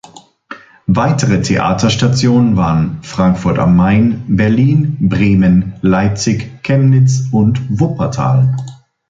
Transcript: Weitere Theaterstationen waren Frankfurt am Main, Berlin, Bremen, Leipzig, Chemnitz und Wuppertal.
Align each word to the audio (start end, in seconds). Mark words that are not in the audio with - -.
Weitere 0.87 1.43
Theaterstationen 1.43 2.57
waren 2.57 3.03
Frankfurt 3.03 3.59
am 3.59 3.75
Main, 3.75 4.23
Berlin, 4.35 4.97
Bremen, 4.99 5.73
Leipzig, 5.83 6.63
Chemnitz 6.63 7.27
und 7.31 7.61
Wuppertal. 7.79 8.55